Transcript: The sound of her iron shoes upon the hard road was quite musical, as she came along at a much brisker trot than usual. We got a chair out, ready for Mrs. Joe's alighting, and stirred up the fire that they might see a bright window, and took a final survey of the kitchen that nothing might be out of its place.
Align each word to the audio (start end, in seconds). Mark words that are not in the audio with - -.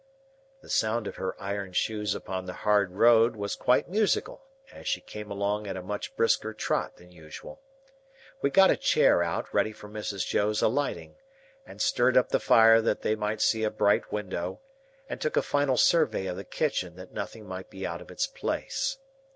The 0.63 0.69
sound 0.71 1.05
of 1.05 1.17
her 1.17 1.39
iron 1.39 1.73
shoes 1.73 2.15
upon 2.15 2.47
the 2.47 2.53
hard 2.65 2.93
road 2.93 3.35
was 3.35 3.53
quite 3.55 3.87
musical, 3.87 4.41
as 4.71 4.87
she 4.87 4.99
came 4.99 5.29
along 5.29 5.67
at 5.67 5.77
a 5.77 5.83
much 5.83 6.15
brisker 6.15 6.55
trot 6.55 6.97
than 6.97 7.11
usual. 7.11 7.61
We 8.41 8.49
got 8.49 8.71
a 8.71 8.77
chair 8.77 9.21
out, 9.21 9.53
ready 9.53 9.71
for 9.71 9.87
Mrs. 9.87 10.25
Joe's 10.25 10.63
alighting, 10.63 11.17
and 11.67 11.79
stirred 11.83 12.17
up 12.17 12.29
the 12.29 12.39
fire 12.39 12.81
that 12.81 13.03
they 13.03 13.13
might 13.15 13.41
see 13.41 13.63
a 13.63 13.69
bright 13.69 14.11
window, 14.11 14.59
and 15.07 15.21
took 15.21 15.37
a 15.37 15.43
final 15.43 15.77
survey 15.77 16.25
of 16.25 16.35
the 16.35 16.45
kitchen 16.45 16.95
that 16.95 17.13
nothing 17.13 17.45
might 17.47 17.69
be 17.69 17.85
out 17.85 18.01
of 18.01 18.09
its 18.09 18.25
place. 18.25 18.97